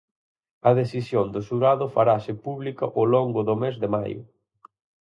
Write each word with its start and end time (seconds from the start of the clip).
A 0.69 0.71
decisión 0.81 1.25
do 1.33 1.39
xurado 1.47 1.85
farase 1.95 2.33
pública 2.45 2.85
ao 2.89 3.05
longo 3.13 3.39
do 3.47 3.55
mes 3.61 3.75
de 3.81 3.87
maio. 3.95 4.21